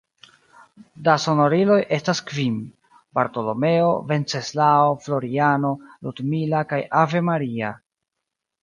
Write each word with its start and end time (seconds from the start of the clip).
Da 1.07 1.17
sonoriloj 1.25 1.77
estas 1.97 2.21
kvin: 2.31 2.57
Bartolomeo, 3.19 3.93
Venceslao, 4.15 4.91
Floriano, 5.05 5.77
Ludmila 6.09 6.67
kaj 6.75 6.83
Ave 7.05 7.25
Maria. 7.33 7.73